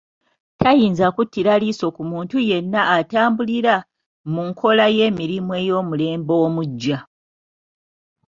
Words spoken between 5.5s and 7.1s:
ey'omulembe omuggya